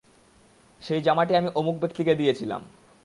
[0.81, 2.61] সেই জামাটি আমি অমুক ব্যক্তিকে দিয়েছিলাম।